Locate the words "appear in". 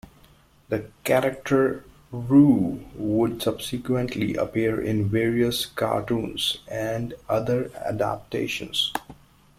4.33-5.07